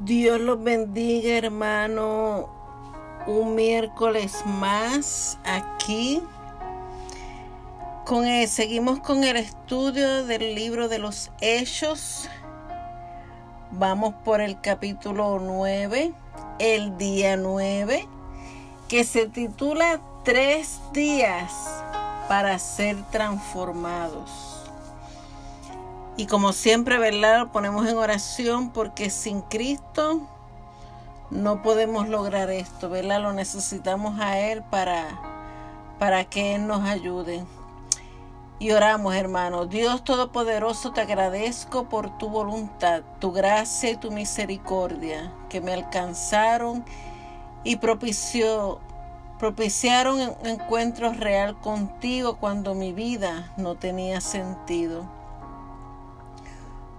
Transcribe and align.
Dios 0.00 0.40
los 0.40 0.62
bendiga, 0.62 1.38
hermano. 1.38 2.48
Un 3.26 3.54
miércoles 3.54 4.44
más 4.44 5.38
aquí. 5.44 6.22
Seguimos 8.46 9.00
con 9.00 9.24
el 9.24 9.36
estudio 9.36 10.24
del 10.26 10.54
libro 10.54 10.88
de 10.88 10.98
los 10.98 11.30
Hechos. 11.40 12.28
Vamos 13.72 14.14
por 14.24 14.40
el 14.40 14.60
capítulo 14.60 15.40
9, 15.40 16.12
el 16.58 16.96
día 16.98 17.36
9, 17.36 18.06
que 18.88 19.02
se 19.02 19.26
titula 19.26 20.00
Tres 20.24 20.80
días 20.92 21.52
para 22.28 22.58
ser 22.58 22.96
transformados. 23.10 24.55
Y 26.18 26.26
como 26.26 26.52
siempre, 26.52 26.98
¿verdad? 26.98 27.40
Lo 27.40 27.52
ponemos 27.52 27.86
en 27.86 27.98
oración 27.98 28.70
porque 28.70 29.10
sin 29.10 29.42
Cristo 29.42 30.22
no 31.30 31.62
podemos 31.62 32.08
lograr 32.08 32.50
esto, 32.50 32.88
¿verdad? 32.88 33.20
Lo 33.20 33.34
necesitamos 33.34 34.18
a 34.18 34.38
Él 34.38 34.62
para, 34.62 35.20
para 35.98 36.24
que 36.24 36.54
Él 36.54 36.66
nos 36.66 36.82
ayude. 36.84 37.44
Y 38.58 38.70
oramos, 38.70 39.14
hermano. 39.14 39.66
Dios 39.66 40.04
Todopoderoso, 40.04 40.92
te 40.92 41.02
agradezco 41.02 41.90
por 41.90 42.16
tu 42.16 42.30
voluntad, 42.30 43.02
tu 43.18 43.32
gracia 43.32 43.90
y 43.90 43.96
tu 43.96 44.10
misericordia 44.10 45.34
que 45.50 45.60
me 45.60 45.74
alcanzaron 45.74 46.82
y 47.62 47.76
propició, 47.76 48.80
propiciaron 49.38 50.18
un 50.20 50.46
encuentro 50.46 51.12
real 51.12 51.60
contigo 51.60 52.38
cuando 52.38 52.74
mi 52.74 52.94
vida 52.94 53.52
no 53.58 53.74
tenía 53.74 54.22
sentido. 54.22 55.15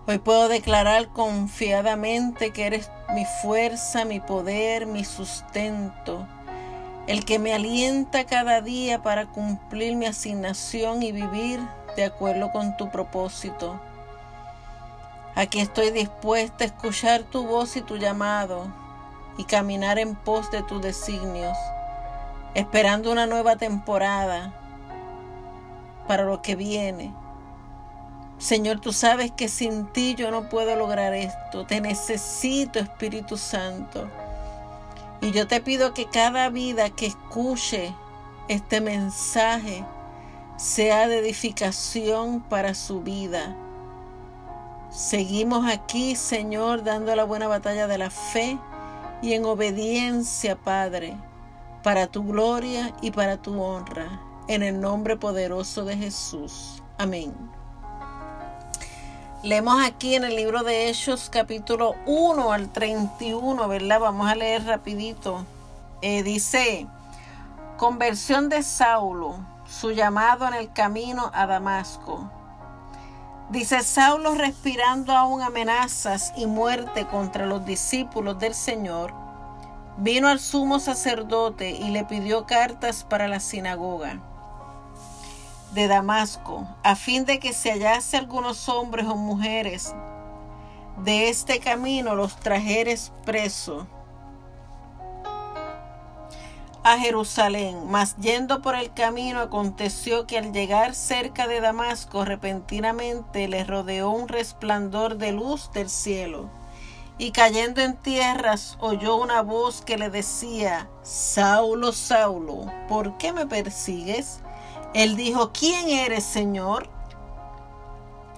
Hoy 0.09 0.19
puedo 0.19 0.47
declarar 0.47 1.09
confiadamente 1.09 2.51
que 2.51 2.65
eres 2.65 2.89
mi 3.13 3.25
fuerza, 3.41 4.05
mi 4.05 4.21
poder, 4.21 4.85
mi 4.85 5.03
sustento, 5.03 6.25
el 7.07 7.25
que 7.25 7.39
me 7.39 7.53
alienta 7.53 8.23
cada 8.23 8.61
día 8.61 9.03
para 9.03 9.25
cumplir 9.25 9.97
mi 9.97 10.05
asignación 10.05 11.03
y 11.03 11.11
vivir 11.11 11.59
de 11.97 12.05
acuerdo 12.05 12.53
con 12.53 12.77
tu 12.77 12.89
propósito. 12.89 13.81
Aquí 15.35 15.59
estoy 15.59 15.91
dispuesta 15.91 16.63
a 16.63 16.67
escuchar 16.67 17.23
tu 17.23 17.45
voz 17.45 17.75
y 17.75 17.81
tu 17.81 17.97
llamado 17.97 18.65
y 19.37 19.43
caminar 19.43 19.99
en 19.99 20.15
pos 20.15 20.49
de 20.51 20.63
tus 20.63 20.81
designios, 20.81 21.57
esperando 22.53 23.11
una 23.11 23.25
nueva 23.25 23.57
temporada 23.57 24.53
para 26.07 26.23
lo 26.23 26.41
que 26.41 26.55
viene 26.55 27.13
Señor, 28.37 28.79
tú 28.79 28.93
sabes 28.93 29.31
que 29.31 29.49
sin 29.49 29.87
ti 29.87 30.15
yo 30.15 30.29
no 30.29 30.49
puedo 30.49 30.75
lograr 30.75 31.13
esto. 31.13 31.65
Te 31.65 31.81
necesito, 31.81 32.79
Espíritu 32.79 33.35
Santo. 33.35 34.07
Y 35.21 35.31
yo 35.31 35.47
te 35.47 35.59
pido 35.59 35.93
que 35.93 36.05
cada 36.05 36.49
vida 36.49 36.91
que 36.91 37.07
escuche 37.07 37.93
este 38.47 38.79
mensaje 38.79 39.83
sea 40.57 41.07
de 41.07 41.19
edificación 41.19 42.41
para 42.41 42.75
su 42.75 43.01
vida. 43.01 43.55
Seguimos 44.91 45.69
aquí, 45.69 46.15
Señor, 46.15 46.83
dando 46.83 47.15
la 47.15 47.23
buena 47.23 47.47
batalla 47.47 47.87
de 47.87 47.97
la 47.97 48.09
fe 48.09 48.57
y 49.21 49.33
en 49.33 49.45
obediencia, 49.45 50.55
Padre, 50.55 51.17
para 51.83 52.07
tu 52.07 52.23
gloria 52.23 52.93
y 53.01 53.11
para 53.11 53.37
tu 53.37 53.61
honra. 53.61 54.21
En 54.47 54.63
el 54.63 54.79
nombre 54.79 55.17
poderoso 55.17 55.83
de 55.83 55.97
Jesús. 55.97 56.81
Amén. 56.97 57.33
Leemos 59.43 59.79
aquí 59.85 60.15
en 60.15 60.23
el 60.23 60.35
libro 60.35 60.63
de 60.63 60.89
Hechos 60.89 61.29
capítulo 61.29 61.93
1 62.07 62.51
al 62.51 62.69
31, 62.69 63.67
¿verdad? 63.67 63.99
Vamos 63.99 64.27
a 64.27 64.33
leer 64.33 64.65
rapidito. 64.65 65.45
Eh, 66.01 66.23
dice, 66.23 66.87
conversión 67.77 68.49
de 68.49 68.63
Saulo, 68.63 69.35
su 69.67 69.91
llamado 69.91 70.47
en 70.47 70.55
el 70.55 70.73
camino 70.73 71.29
a 71.35 71.45
Damasco. 71.45 72.31
Dice 73.51 73.83
Saulo 73.83 74.33
respirando 74.33 75.15
aún 75.15 75.43
amenazas 75.43 76.33
y 76.35 76.47
muerte 76.47 77.05
contra 77.05 77.45
los 77.45 77.63
discípulos 77.63 78.39
del 78.39 78.55
Señor, 78.55 79.13
vino 79.97 80.29
al 80.29 80.39
sumo 80.39 80.79
sacerdote 80.79 81.69
y 81.69 81.91
le 81.91 82.05
pidió 82.05 82.47
cartas 82.47 83.03
para 83.03 83.27
la 83.27 83.39
sinagoga 83.39 84.19
de 85.73 85.87
Damasco, 85.87 86.67
a 86.83 86.95
fin 86.95 87.25
de 87.25 87.39
que 87.39 87.53
se 87.53 87.71
hallase 87.71 88.17
algunos 88.17 88.69
hombres 88.69 89.05
o 89.07 89.15
mujeres 89.15 89.93
de 91.03 91.29
este 91.29 91.59
camino 91.59 92.15
los 92.15 92.35
trajeres 92.37 93.11
preso 93.25 93.87
a 96.83 96.97
Jerusalén. 96.97 97.89
Mas 97.89 98.15
yendo 98.17 98.61
por 98.61 98.75
el 98.75 98.93
camino 98.93 99.41
aconteció 99.41 100.25
que 100.25 100.37
al 100.37 100.53
llegar 100.53 100.95
cerca 100.95 101.47
de 101.47 101.61
Damasco 101.61 102.25
repentinamente 102.25 103.47
le 103.47 103.63
rodeó 103.63 104.09
un 104.09 104.27
resplandor 104.27 105.17
de 105.17 105.33
luz 105.33 105.71
del 105.73 105.89
cielo. 105.89 106.49
Y 107.19 107.31
cayendo 107.31 107.81
en 107.81 107.97
tierras 107.97 108.77
oyó 108.79 109.15
una 109.15 109.41
voz 109.41 109.81
que 109.81 109.97
le 109.97 110.09
decía, 110.09 110.87
Saulo, 111.01 111.91
Saulo, 111.91 112.71
¿por 112.87 113.17
qué 113.17 113.33
me 113.33 113.47
persigues? 113.47 114.39
Él 114.93 115.15
dijo, 115.15 115.51
¿quién 115.51 115.89
eres, 115.89 116.23
Señor? 116.23 116.89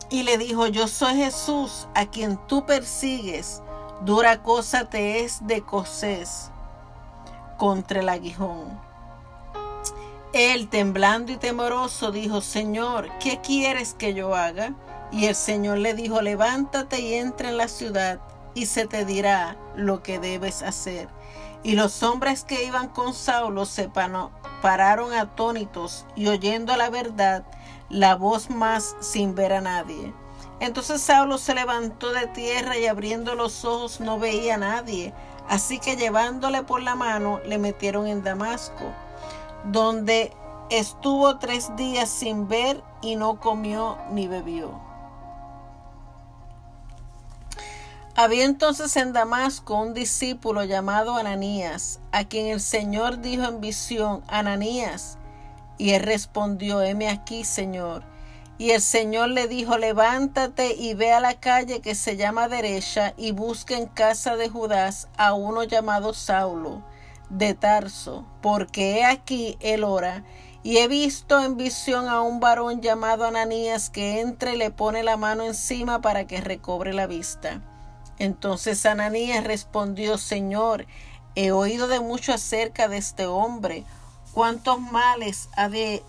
Y 0.09 0.23
le 0.23 0.37
dijo, 0.37 0.67
yo 0.67 0.87
soy 0.87 1.15
Jesús, 1.15 1.87
a 1.93 2.07
quien 2.07 2.37
tú 2.47 2.65
persigues. 2.65 3.61
Dura 4.01 4.41
cosa 4.41 4.85
te 4.89 5.23
es 5.23 5.45
de 5.45 5.61
cosés 5.61 6.51
contra 7.57 7.99
el 7.99 8.09
aguijón. 8.09 8.79
Él, 10.33 10.69
temblando 10.69 11.31
y 11.31 11.37
temoroso, 11.37 12.11
dijo, 12.11 12.41
Señor, 12.41 13.09
¿qué 13.19 13.41
quieres 13.41 13.93
que 13.93 14.13
yo 14.13 14.35
haga? 14.35 14.73
Y 15.11 15.25
el 15.25 15.35
Señor 15.35 15.79
le 15.79 15.93
dijo, 15.93 16.21
levántate 16.21 17.01
y 17.01 17.15
entra 17.15 17.49
en 17.49 17.57
la 17.57 17.67
ciudad, 17.67 18.19
y 18.53 18.67
se 18.67 18.85
te 18.85 19.05
dirá 19.05 19.57
lo 19.75 20.03
que 20.03 20.19
debes 20.19 20.61
hacer. 20.61 21.09
Y 21.63 21.73
los 21.73 22.03
hombres 22.03 22.43
que 22.43 22.63
iban 22.63 22.89
con 22.89 23.13
Saulo 23.13 23.65
se 23.65 23.89
pararon 24.61 25.13
atónitos 25.13 26.05
y 26.15 26.27
oyendo 26.27 26.75
la 26.75 26.89
verdad, 26.89 27.43
la 27.89 28.15
voz 28.15 28.49
más 28.49 28.95
sin 28.99 29.35
ver 29.35 29.53
a 29.53 29.61
nadie. 29.61 30.13
Entonces 30.59 31.01
Saulo 31.01 31.37
se 31.37 31.55
levantó 31.55 32.11
de 32.11 32.27
tierra 32.27 32.77
y 32.77 32.85
abriendo 32.85 33.35
los 33.35 33.63
ojos 33.63 33.99
no 34.01 34.19
veía 34.19 34.55
a 34.55 34.57
nadie. 34.57 35.13
Así 35.47 35.79
que 35.79 35.95
llevándole 35.95 36.63
por 36.63 36.81
la 36.81 36.95
mano 36.95 37.39
le 37.45 37.57
metieron 37.57 38.05
en 38.07 38.23
Damasco, 38.23 38.85
donde 39.65 40.33
estuvo 40.69 41.39
tres 41.39 41.75
días 41.75 42.09
sin 42.09 42.47
ver 42.47 42.83
y 43.01 43.15
no 43.15 43.39
comió 43.39 43.97
ni 44.11 44.27
bebió. 44.27 44.88
Había 48.21 48.43
entonces 48.43 48.97
en 48.97 49.13
Damasco 49.13 49.79
un 49.79 49.93
discípulo 49.93 50.65
llamado 50.65 51.15
Ananías, 51.15 52.01
a 52.11 52.25
quien 52.25 52.47
el 52.47 52.59
Señor 52.59 53.21
dijo 53.21 53.45
en 53.45 53.61
visión, 53.61 54.23
Ananías. 54.27 55.17
Y 55.77 55.91
él 55.91 56.03
respondió, 56.03 56.81
heme 56.81 57.07
aquí, 57.07 57.45
Señor. 57.45 58.03
Y 58.57 58.71
el 58.71 58.81
Señor 58.81 59.29
le 59.29 59.47
dijo, 59.47 59.77
levántate 59.77 60.75
y 60.75 60.95
ve 60.95 61.13
a 61.13 61.21
la 61.21 61.35
calle 61.35 61.79
que 61.79 61.95
se 61.95 62.17
llama 62.17 62.49
derecha 62.49 63.13
y 63.15 63.31
busca 63.31 63.77
en 63.77 63.85
casa 63.85 64.35
de 64.35 64.49
Judas 64.49 65.07
a 65.15 65.31
uno 65.31 65.63
llamado 65.63 66.13
Saulo, 66.13 66.83
de 67.29 67.53
Tarso, 67.53 68.25
porque 68.41 68.97
he 68.97 69.05
aquí 69.05 69.57
él 69.61 69.85
ora. 69.85 70.25
Y 70.61 70.79
he 70.79 70.89
visto 70.89 71.39
en 71.39 71.55
visión 71.55 72.09
a 72.09 72.21
un 72.21 72.41
varón 72.41 72.81
llamado 72.81 73.23
Ananías 73.23 73.89
que 73.89 74.19
entra 74.19 74.53
y 74.53 74.57
le 74.57 74.71
pone 74.71 75.03
la 75.03 75.15
mano 75.15 75.45
encima 75.45 76.01
para 76.01 76.27
que 76.27 76.41
recobre 76.41 76.91
la 76.91 77.07
vista. 77.07 77.61
Entonces 78.19 78.85
Ananías 78.85 79.45
respondió, 79.45 80.17
Señor, 80.17 80.85
he 81.35 81.51
oído 81.51 81.87
de 81.87 82.01
mucho 82.01 82.33
acerca 82.33 82.89
de 82.89 82.97
este 82.97 83.25
hombre, 83.25 83.85
cuántos 84.33 84.79
males 84.79 85.49
ha, 85.55 85.69
de, 85.69 86.03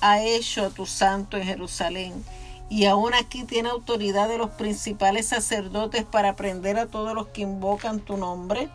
ha 0.00 0.22
hecho 0.22 0.66
a 0.66 0.70
tu 0.70 0.86
santo 0.86 1.36
en 1.36 1.44
Jerusalén. 1.44 2.24
Y 2.68 2.86
aún 2.86 3.14
aquí 3.14 3.44
tiene 3.44 3.68
autoridad 3.68 4.28
de 4.28 4.38
los 4.38 4.50
principales 4.50 5.28
sacerdotes 5.28 6.04
para 6.04 6.36
prender 6.36 6.78
a 6.78 6.86
todos 6.86 7.14
los 7.14 7.28
que 7.28 7.42
invocan 7.42 8.00
tu 8.00 8.16
nombre. 8.16 8.68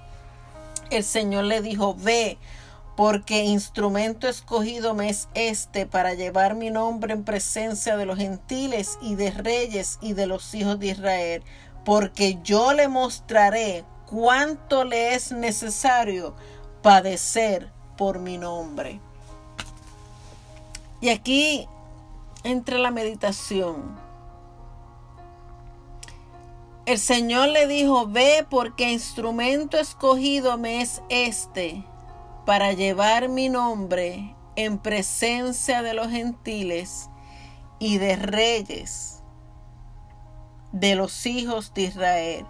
El 0.89 1.03
Señor 1.03 1.45
le 1.45 1.61
dijo, 1.61 1.95
ve, 1.95 2.37
porque 2.95 3.43
instrumento 3.43 4.27
escogido 4.27 4.93
me 4.93 5.09
es 5.09 5.29
este 5.33 5.85
para 5.85 6.13
llevar 6.13 6.55
mi 6.55 6.69
nombre 6.69 7.13
en 7.13 7.23
presencia 7.23 7.95
de 7.95 8.05
los 8.05 8.17
gentiles 8.17 8.97
y 9.01 9.15
de 9.15 9.31
reyes 9.31 9.97
y 10.01 10.13
de 10.13 10.27
los 10.27 10.53
hijos 10.53 10.79
de 10.79 10.87
Israel 10.87 11.43
porque 11.83 12.39
yo 12.43 12.73
le 12.73 12.87
mostraré 12.87 13.83
cuánto 14.05 14.83
le 14.83 15.15
es 15.15 15.31
necesario 15.31 16.35
padecer 16.81 17.71
por 17.97 18.19
mi 18.19 18.37
nombre. 18.37 18.99
Y 20.99 21.09
aquí 21.09 21.67
entra 22.43 22.77
la 22.77 22.91
meditación. 22.91 24.11
el 26.85 26.99
Señor 26.99 27.49
le 27.49 27.67
dijo, 27.67 28.07
ve 28.07 28.45
porque 28.49 28.91
instrumento 28.91 29.77
escogido 29.77 30.57
me 30.57 30.81
es 30.81 31.01
este 31.09 31.85
para 32.45 32.73
llevar 32.73 33.29
mi 33.29 33.49
nombre 33.49 34.35
en 34.55 34.77
presencia 34.77 35.83
de 35.83 35.93
los 35.93 36.09
gentiles 36.09 37.09
y 37.79 37.97
de 37.97 38.15
reyes 38.15 39.20
de 40.71 40.95
los 40.95 41.25
hijos 41.25 41.73
de 41.73 41.83
Israel, 41.83 42.45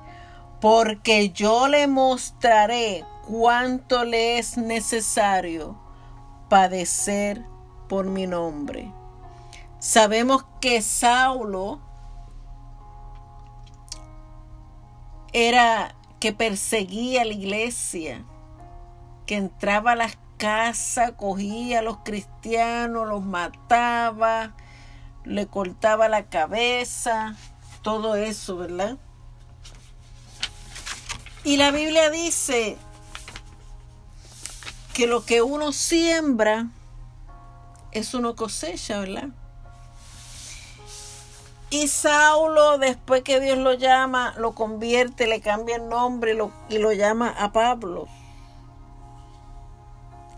porque 0.59 1.31
yo 1.31 1.67
le 1.67 1.87
mostraré 1.87 3.03
cuánto 3.27 4.05
le 4.05 4.37
es 4.37 4.57
necesario 4.57 5.79
padecer 6.49 7.43
por 7.87 8.05
mi 8.05 8.27
nombre. 8.27 8.91
Sabemos 9.79 10.45
que 10.59 10.81
Saulo 10.81 11.79
era 15.33 15.95
que 16.19 16.33
perseguía 16.33 17.21
a 17.21 17.25
la 17.25 17.33
iglesia, 17.33 18.23
que 19.25 19.37
entraba 19.37 19.93
a 19.93 19.95
las 19.95 20.17
casas, 20.37 21.13
cogía 21.13 21.79
a 21.79 21.81
los 21.81 21.97
cristianos, 21.99 23.07
los 23.07 23.23
mataba, 23.23 24.53
le 25.23 25.47
cortaba 25.47 26.09
la 26.09 26.23
cabeza, 26.23 27.35
todo 27.81 28.15
eso, 28.15 28.57
¿verdad? 28.57 28.97
Y 31.43 31.57
la 31.57 31.71
Biblia 31.71 32.09
dice 32.09 32.77
que 34.93 35.07
lo 35.07 35.25
que 35.25 35.41
uno 35.41 35.71
siembra 35.71 36.67
es 37.91 38.13
uno 38.13 38.35
cosecha, 38.35 38.99
¿verdad? 38.99 39.29
Y 41.69 41.87
Saulo, 41.87 42.77
después 42.77 43.23
que 43.23 43.39
Dios 43.39 43.57
lo 43.57 43.73
llama, 43.73 44.33
lo 44.37 44.53
convierte, 44.53 45.25
le 45.25 45.39
cambia 45.39 45.77
el 45.77 45.87
nombre 45.87 46.33
y 46.33 46.35
lo, 46.35 46.51
y 46.69 46.77
lo 46.77 46.91
llama 46.91 47.29
a 47.29 47.53
Pablo. 47.53 48.07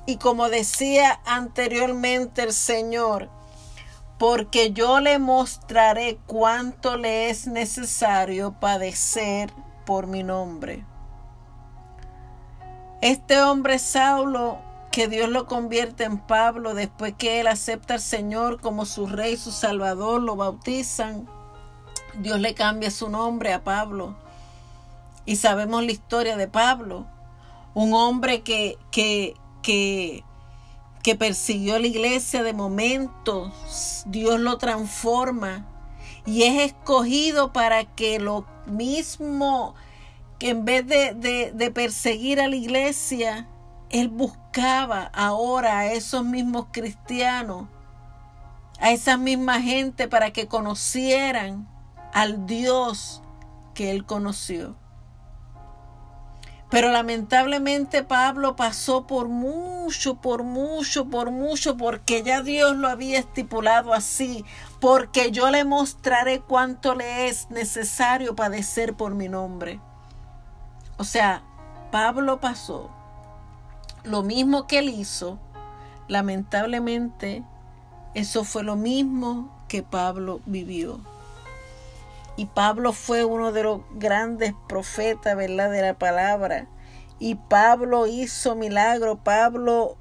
Y 0.05 0.17
como 0.17 0.49
decía 0.49 1.19
anteriormente 1.25 2.43
el 2.43 2.53
Señor, 2.53 3.29
porque 4.23 4.71
yo 4.71 5.01
le 5.01 5.19
mostraré 5.19 6.17
cuánto 6.27 6.95
le 6.95 7.29
es 7.29 7.45
necesario 7.45 8.53
padecer 8.53 9.51
por 9.85 10.07
mi 10.07 10.23
nombre. 10.23 10.85
Este 13.01 13.41
hombre 13.41 13.79
Saulo, 13.79 14.59
que 14.93 15.09
Dios 15.09 15.27
lo 15.27 15.45
convierte 15.45 16.05
en 16.05 16.19
Pablo 16.19 16.73
después 16.73 17.15
que 17.17 17.41
él 17.41 17.47
acepta 17.47 17.95
al 17.95 17.99
Señor 17.99 18.61
como 18.61 18.85
su 18.85 19.07
rey, 19.07 19.35
su 19.35 19.51
salvador, 19.51 20.21
lo 20.21 20.37
bautizan, 20.37 21.27
Dios 22.17 22.39
le 22.39 22.53
cambia 22.53 22.91
su 22.91 23.09
nombre 23.09 23.51
a 23.51 23.65
Pablo. 23.65 24.15
Y 25.25 25.35
sabemos 25.35 25.83
la 25.83 25.91
historia 25.91 26.37
de 26.37 26.47
Pablo, 26.47 27.07
un 27.73 27.93
hombre 27.93 28.41
que, 28.41 28.77
que, 28.89 29.33
que, 29.61 30.23
que 31.03 31.15
persiguió 31.15 31.77
la 31.79 31.87
iglesia 31.87 32.43
de 32.43 32.53
momento, 32.53 33.51
Dios 34.05 34.39
lo 34.39 34.57
transforma 34.57 35.67
y 36.25 36.43
es 36.43 36.71
escogido 36.71 37.51
para 37.51 37.83
que 37.83 38.19
lo 38.19 38.45
mismo 38.65 39.75
que 40.39 40.49
en 40.49 40.65
vez 40.65 40.87
de, 40.87 41.71
perseguir 41.73 42.39
a 42.39 42.47
la 42.47 42.55
iglesia, 42.55 43.47
él 43.89 44.07
buscaba 44.07 45.11
ahora 45.13 45.79
a 45.79 45.91
esos 45.91 46.23
mismos 46.23 46.67
cristianos, 46.71 47.67
a 48.79 48.91
esa 48.91 49.17
misma 49.17 49.61
gente 49.61 50.07
para 50.07 50.31
que 50.31 50.47
conocieran 50.47 51.67
al 52.13 52.45
Dios 52.45 53.21
que 53.73 53.91
él 53.91 54.05
conoció. 54.05 54.75
Pero 56.73 56.89
lamentablemente 56.89 58.01
Pablo 58.01 58.55
pasó 58.55 59.05
por 59.05 59.27
mucho, 59.27 60.15
por 60.15 60.41
mucho, 60.41 61.05
por 61.05 61.29
mucho, 61.29 61.77
porque 61.77 62.23
ya 62.23 62.41
Dios 62.41 62.75
lo 62.75 62.87
había 62.87 63.19
estipulado 63.19 63.93
así, 63.93 64.43
porque 64.79 65.29
yo 65.29 65.51
le 65.51 65.65
mostraré 65.65 66.39
cuánto 66.41 66.95
le 66.95 67.27
es 67.27 67.51
necesario 67.51 68.35
padecer 68.35 68.95
por 68.95 69.13
mi 69.13 69.29
nombre. 69.29 69.79
O 70.97 71.03
sea, 71.03 71.43
Pablo 71.91 72.39
pasó 72.39 72.89
lo 74.03 74.23
mismo 74.23 74.65
que 74.65 74.79
él 74.79 74.89
hizo, 74.89 75.37
lamentablemente 76.07 77.43
eso 78.15 78.43
fue 78.43 78.63
lo 78.63 78.77
mismo 78.77 79.63
que 79.67 79.83
Pablo 79.83 80.41
vivió. 80.47 80.99
Y 82.35 82.45
Pablo 82.47 82.93
fue 82.93 83.25
uno 83.25 83.51
de 83.51 83.63
los 83.63 83.81
grandes 83.91 84.53
profetas, 84.67 85.35
¿verdad? 85.35 85.69
De 85.69 85.81
la 85.81 85.93
palabra. 85.93 86.67
Y 87.19 87.35
Pablo 87.35 88.07
hizo 88.07 88.55
milagro. 88.55 89.17
Pablo, 89.17 89.97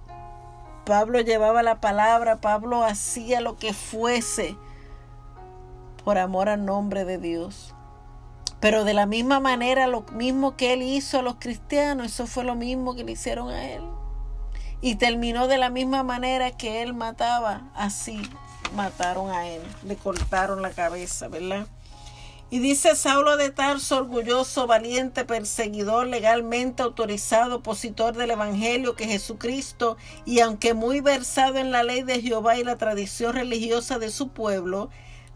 Pablo 0.86 1.20
llevaba 1.20 1.62
la 1.62 1.80
palabra. 1.80 2.40
Pablo 2.40 2.84
hacía 2.84 3.40
lo 3.40 3.56
que 3.56 3.74
fuese 3.74 4.56
por 6.04 6.18
amor 6.18 6.48
al 6.48 6.64
nombre 6.64 7.04
de 7.04 7.18
Dios. 7.18 7.74
Pero 8.60 8.84
de 8.84 8.94
la 8.94 9.06
misma 9.06 9.40
manera, 9.40 9.86
lo 9.86 10.02
mismo 10.12 10.56
que 10.56 10.72
él 10.72 10.82
hizo 10.82 11.18
a 11.18 11.22
los 11.22 11.34
cristianos, 11.38 12.06
eso 12.06 12.26
fue 12.26 12.44
lo 12.44 12.54
mismo 12.54 12.94
que 12.94 13.04
le 13.04 13.12
hicieron 13.12 13.50
a 13.50 13.70
él. 13.70 13.82
Y 14.80 14.94
terminó 14.96 15.48
de 15.48 15.58
la 15.58 15.68
misma 15.68 16.02
manera 16.02 16.52
que 16.52 16.82
él 16.82 16.94
mataba, 16.94 17.70
así 17.74 18.22
mataron 18.74 19.30
a 19.30 19.48
él, 19.48 19.62
le 19.84 19.96
cortaron 19.96 20.62
la 20.62 20.70
cabeza, 20.70 21.28
¿verdad? 21.28 21.66
Y 22.52 22.58
dice 22.58 22.94
Saulo 22.96 23.38
de 23.38 23.48
Tarso, 23.50 23.96
orgulloso, 23.96 24.66
valiente, 24.66 25.24
perseguidor, 25.24 26.06
legalmente 26.06 26.82
autorizado, 26.82 27.56
opositor 27.56 28.14
del 28.14 28.32
Evangelio 28.32 28.94
que 28.94 29.06
Jesucristo, 29.06 29.96
y 30.26 30.40
aunque 30.40 30.74
muy 30.74 31.00
versado 31.00 31.56
en 31.56 31.70
la 31.70 31.82
ley 31.82 32.02
de 32.02 32.20
Jehová 32.20 32.58
y 32.58 32.62
la 32.62 32.76
tradición 32.76 33.32
religiosa 33.32 33.98
de 33.98 34.10
su 34.10 34.28
pueblo, 34.28 34.90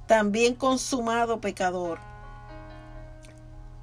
también 0.06 0.54
consumado 0.54 1.40
pecador 1.40 2.00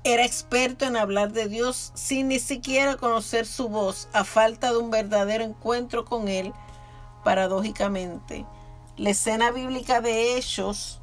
era 0.04 0.26
experto 0.26 0.86
en 0.86 0.98
hablar 0.98 1.32
de 1.32 1.48
Dios 1.48 1.92
sin 1.96 2.28
ni 2.28 2.38
siquiera 2.38 2.98
conocer 2.98 3.46
su 3.46 3.70
voz, 3.70 4.10
a 4.14 4.26
falta 4.26 4.72
de 4.72 4.78
un 4.78 4.92
verdadero 4.92 5.44
encuentro 5.44 6.04
con 6.06 6.28
Él, 6.28 6.54
paradójicamente. 7.24 8.46
La 8.98 9.12
escena 9.12 9.52
bíblica 9.52 10.02
de 10.02 10.38
Hechos, 10.38 11.02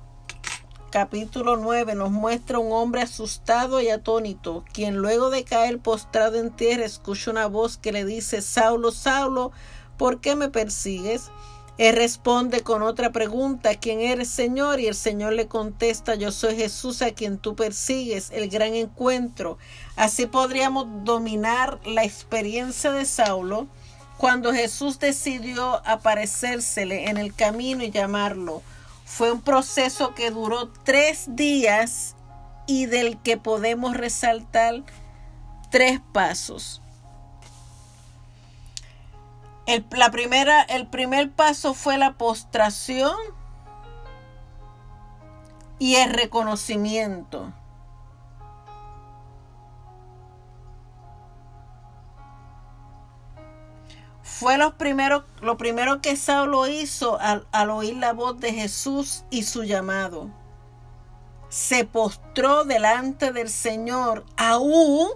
capítulo 0.90 1.56
9, 1.56 1.94
nos 1.94 2.10
muestra 2.10 2.58
un 2.58 2.72
hombre 2.72 3.02
asustado 3.02 3.80
y 3.80 3.88
atónito, 3.90 4.64
quien 4.72 4.96
luego 4.96 5.30
de 5.30 5.44
caer 5.44 5.78
postrado 5.78 6.36
en 6.36 6.50
tierra 6.50 6.84
escucha 6.84 7.30
una 7.30 7.46
voz 7.46 7.76
que 7.76 7.92
le 7.92 8.04
dice, 8.04 8.42
Saulo, 8.42 8.90
Saulo, 8.90 9.52
¿por 9.96 10.20
qué 10.20 10.34
me 10.34 10.48
persigues? 10.48 11.30
Él 11.78 11.96
responde 11.96 12.62
con 12.62 12.82
otra 12.82 13.10
pregunta, 13.10 13.76
¿quién 13.76 14.00
eres 14.00 14.28
Señor? 14.28 14.80
Y 14.80 14.88
el 14.88 14.94
Señor 14.94 15.32
le 15.32 15.46
contesta, 15.46 16.16
yo 16.16 16.32
soy 16.32 16.56
Jesús 16.56 17.00
a 17.02 17.12
quien 17.12 17.38
tú 17.38 17.54
persigues, 17.54 18.30
el 18.32 18.50
gran 18.50 18.74
encuentro. 18.74 19.56
Así 19.96 20.26
podríamos 20.26 20.86
dominar 21.04 21.78
la 21.86 22.04
experiencia 22.04 22.90
de 22.90 23.06
Saulo 23.06 23.68
cuando 24.18 24.52
Jesús 24.52 24.98
decidió 24.98 25.80
aparecérsele 25.86 27.08
en 27.08 27.16
el 27.16 27.34
camino 27.34 27.82
y 27.84 27.90
llamarlo. 27.90 28.62
Fue 29.10 29.32
un 29.32 29.42
proceso 29.42 30.14
que 30.14 30.30
duró 30.30 30.70
tres 30.70 31.34
días 31.34 32.14
y 32.68 32.86
del 32.86 33.20
que 33.20 33.36
podemos 33.36 33.96
resaltar 33.96 34.84
tres 35.68 36.00
pasos. 36.12 36.80
El, 39.66 39.84
la 39.90 40.12
primera, 40.12 40.62
el 40.62 40.86
primer 40.86 41.32
paso 41.32 41.74
fue 41.74 41.98
la 41.98 42.12
postración 42.12 43.16
y 45.80 45.96
el 45.96 46.12
reconocimiento. 46.12 47.52
Fue 54.40 54.56
lo 54.56 54.78
primero, 54.78 56.00
que 56.00 56.16
Saulo 56.16 56.66
hizo 56.66 57.20
al, 57.20 57.46
al 57.52 57.68
oír 57.68 57.98
la 57.98 58.14
voz 58.14 58.40
de 58.40 58.54
Jesús 58.54 59.22
y 59.28 59.42
su 59.42 59.64
llamado. 59.64 60.30
Se 61.50 61.84
postró 61.84 62.64
delante 62.64 63.32
del 63.32 63.50
Señor, 63.50 64.24
aún 64.38 65.10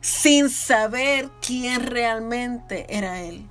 sin 0.00 0.48
saber 0.48 1.30
quién 1.46 1.84
realmente 1.84 2.86
era 2.96 3.20
Él. 3.20 3.46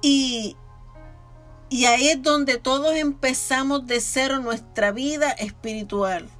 Y, 0.00 0.56
y 1.68 1.86
ahí 1.86 2.10
es 2.10 2.22
donde 2.22 2.58
todos 2.58 2.94
empezamos 2.94 3.88
de 3.88 4.00
cero 4.00 4.38
nuestra 4.38 4.92
vida 4.92 5.32
espiritual. 5.32 6.30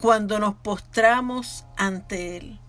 Cuando 0.00 0.38
nos 0.38 0.54
postramos 0.54 1.64
ante 1.76 2.36
Él. 2.36 2.60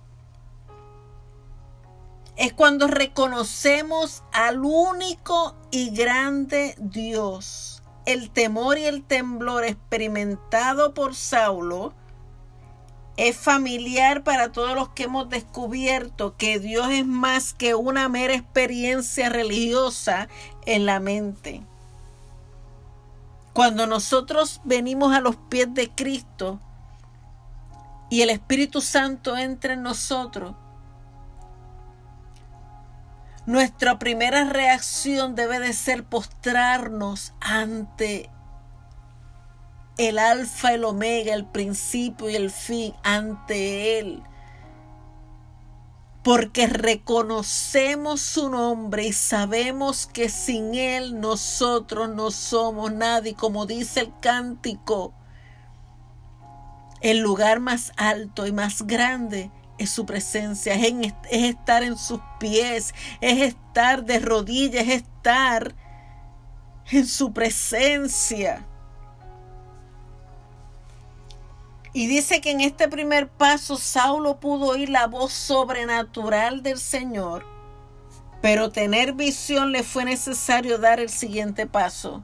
Es 2.37 2.53
cuando 2.53 2.87
reconocemos 2.87 4.23
al 4.33 4.59
único 4.63 5.55
y 5.71 5.91
grande 5.91 6.75
Dios, 6.77 7.81
el 8.05 8.29
temor 8.29 8.77
y 8.77 8.85
el 8.85 9.03
temblor 9.03 9.63
experimentado 9.63 10.93
por 10.93 11.15
Saulo 11.15 11.93
es 13.17 13.37
familiar 13.37 14.23
para 14.23 14.51
todos 14.51 14.75
los 14.75 14.89
que 14.89 15.03
hemos 15.03 15.29
descubierto 15.29 16.35
que 16.35 16.59
Dios 16.59 16.89
es 16.91 17.05
más 17.05 17.53
que 17.53 17.73
una 17.73 18.09
mera 18.09 18.33
experiencia 18.33 19.29
religiosa 19.29 20.27
en 20.65 20.85
la 20.85 20.99
mente. 20.99 21.63
Cuando 23.53 23.87
nosotros 23.87 24.59
venimos 24.65 25.15
a 25.15 25.21
los 25.21 25.37
pies 25.37 25.73
de 25.73 25.89
Cristo 25.89 26.59
y 28.09 28.21
el 28.21 28.29
Espíritu 28.29 28.81
Santo 28.81 29.35
entra 29.35 29.73
en 29.73 29.83
nosotros, 29.83 30.55
nuestra 33.45 33.99
primera 33.99 34.43
reacción 34.45 35.35
debe 35.35 35.59
de 35.59 35.73
ser 35.73 36.03
postrarnos 36.03 37.33
ante 37.41 38.29
el 39.97 40.17
alfa, 40.17 40.73
el 40.73 40.83
omega, 40.83 41.33
el 41.33 41.45
principio 41.45 42.29
y 42.29 42.35
el 42.35 42.51
fin, 42.51 42.93
ante 43.03 43.99
Él. 43.99 44.23
Porque 46.23 46.65
reconocemos 46.65 48.19
su 48.19 48.49
nombre 48.49 49.05
y 49.05 49.13
sabemos 49.13 50.07
que 50.07 50.29
sin 50.29 50.73
Él 50.73 51.19
nosotros 51.21 52.09
no 52.09 52.31
somos 52.31 52.91
nadie, 52.91 53.35
como 53.35 53.67
dice 53.67 53.99
el 54.01 54.13
cántico. 54.21 55.13
El 57.05 57.19
lugar 57.19 57.59
más 57.59 57.91
alto 57.97 58.47
y 58.47 58.51
más 58.51 58.81
grande 58.81 59.51
es 59.77 59.91
su 59.91 60.07
presencia, 60.07 60.73
es, 60.73 60.91
es, 61.29 61.43
estar 61.43 61.83
en 61.83 61.99
sus 61.99 62.19
pies, 62.39 62.95
es 63.21 63.43
estar 63.43 64.05
de 64.05 64.17
rodillas, 64.17 64.87
es 64.87 65.03
estar 65.03 65.75
en 66.89 67.05
su 67.05 67.31
presencia. 67.31 68.65
Y 71.93 72.07
dice 72.07 72.41
que 72.41 72.49
en 72.49 72.61
este 72.61 72.87
primer 72.87 73.29
paso 73.29 73.77
Saulo 73.77 74.39
pudo 74.39 74.69
oír 74.69 74.89
la 74.89 75.05
voz 75.05 75.31
sobrenatural 75.31 76.63
del 76.63 76.79
Señor, 76.79 77.45
pero 78.41 78.71
tener 78.71 79.13
visión 79.13 79.71
le 79.71 79.83
fue 79.83 80.05
necesario 80.05 80.79
dar 80.79 80.99
el 80.99 81.09
siguiente 81.09 81.67
paso, 81.67 82.23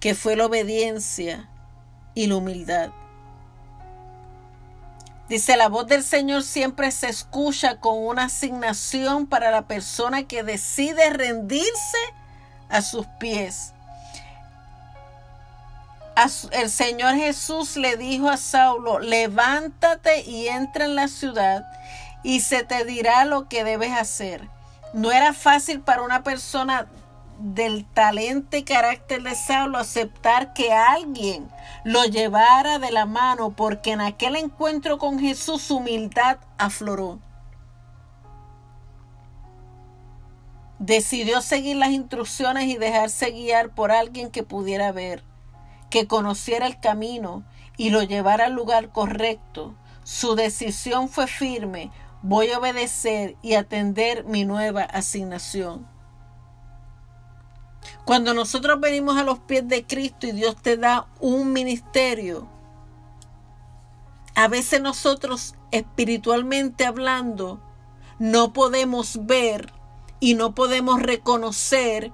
que 0.00 0.14
fue 0.14 0.36
la 0.36 0.44
obediencia 0.44 1.48
y 2.14 2.26
la 2.26 2.36
humildad. 2.36 2.99
Dice, 5.30 5.56
la 5.56 5.68
voz 5.68 5.86
del 5.86 6.02
Señor 6.02 6.42
siempre 6.42 6.90
se 6.90 7.08
escucha 7.08 7.76
con 7.76 8.04
una 8.04 8.24
asignación 8.24 9.28
para 9.28 9.52
la 9.52 9.62
persona 9.62 10.24
que 10.24 10.42
decide 10.42 11.08
rendirse 11.10 11.98
a 12.68 12.82
sus 12.82 13.06
pies. 13.20 13.72
el 16.50 16.68
Señor 16.68 17.14
Jesús 17.14 17.76
le 17.76 17.96
dijo 17.96 18.28
a 18.28 18.36
Saulo, 18.36 18.98
levántate 18.98 20.22
y 20.22 20.48
entra 20.48 20.86
en 20.86 20.96
la 20.96 21.06
ciudad 21.06 21.64
y 22.24 22.40
se 22.40 22.64
te 22.64 22.84
dirá 22.84 23.24
lo 23.24 23.46
que 23.46 23.62
debes 23.62 23.92
hacer. 23.92 24.48
No 24.94 25.12
era 25.12 25.32
fácil 25.32 25.80
para 25.80 26.02
una 26.02 26.24
persona 26.24 26.88
del 27.40 27.86
talento 27.86 28.56
y 28.56 28.64
carácter 28.64 29.22
de 29.22 29.34
Saulo 29.34 29.78
aceptar 29.78 30.52
que 30.52 30.72
alguien 30.72 31.48
lo 31.84 32.04
llevara 32.04 32.78
de 32.78 32.90
la 32.90 33.06
mano 33.06 33.50
porque 33.56 33.92
en 33.92 34.02
aquel 34.02 34.36
encuentro 34.36 34.98
con 34.98 35.18
Jesús 35.18 35.62
su 35.62 35.78
humildad 35.78 36.38
afloró. 36.58 37.18
Decidió 40.78 41.40
seguir 41.40 41.76
las 41.76 41.90
instrucciones 41.90 42.64
y 42.64 42.76
dejarse 42.76 43.30
guiar 43.30 43.70
por 43.70 43.90
alguien 43.90 44.30
que 44.30 44.42
pudiera 44.42 44.92
ver, 44.92 45.24
que 45.88 46.06
conociera 46.06 46.66
el 46.66 46.78
camino 46.78 47.42
y 47.76 47.90
lo 47.90 48.02
llevara 48.02 48.46
al 48.46 48.52
lugar 48.52 48.90
correcto. 48.90 49.74
Su 50.04 50.34
decisión 50.34 51.08
fue 51.08 51.26
firme, 51.26 51.90
voy 52.22 52.50
a 52.50 52.58
obedecer 52.58 53.36
y 53.42 53.54
atender 53.54 54.24
mi 54.24 54.44
nueva 54.44 54.82
asignación. 54.82 55.86
Cuando 58.04 58.34
nosotros 58.34 58.80
venimos 58.80 59.16
a 59.16 59.24
los 59.24 59.38
pies 59.38 59.66
de 59.68 59.86
Cristo 59.86 60.26
y 60.26 60.32
Dios 60.32 60.56
te 60.60 60.76
da 60.76 61.08
un 61.20 61.52
ministerio, 61.52 62.48
a 64.34 64.48
veces 64.48 64.80
nosotros 64.80 65.54
espiritualmente 65.70 66.86
hablando 66.86 67.60
no 68.18 68.52
podemos 68.52 69.26
ver 69.26 69.72
y 70.20 70.34
no 70.34 70.54
podemos 70.54 71.02
reconocer 71.02 72.12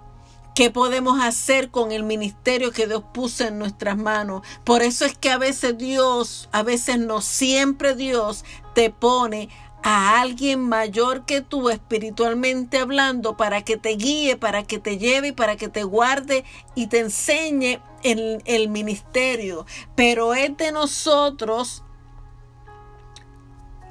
qué 0.54 0.70
podemos 0.70 1.22
hacer 1.22 1.70
con 1.70 1.92
el 1.92 2.02
ministerio 2.02 2.72
que 2.72 2.86
Dios 2.86 3.04
puso 3.12 3.44
en 3.44 3.58
nuestras 3.58 3.98
manos. 3.98 4.40
Por 4.64 4.82
eso 4.82 5.04
es 5.04 5.16
que 5.16 5.30
a 5.30 5.36
veces 5.36 5.76
Dios, 5.76 6.48
a 6.50 6.62
veces 6.62 6.98
no 6.98 7.20
siempre 7.20 7.94
Dios 7.94 8.44
te 8.74 8.88
pone 8.88 9.50
a 9.88 10.20
alguien 10.20 10.68
mayor 10.68 11.26
que 11.26 11.42
tú 11.42 11.70
espiritualmente 11.70 12.78
hablando 12.78 13.36
para 13.36 13.62
que 13.62 13.76
te 13.76 13.90
guíe, 13.90 14.36
para 14.36 14.64
que 14.64 14.80
te 14.80 14.98
lleve, 14.98 15.32
para 15.32 15.54
que 15.54 15.68
te 15.68 15.84
guarde 15.84 16.44
y 16.74 16.88
te 16.88 16.98
enseñe 16.98 17.80
en 18.02 18.42
el 18.46 18.68
ministerio. 18.68 19.64
Pero 19.94 20.34
es 20.34 20.56
de 20.56 20.72
nosotros 20.72 21.84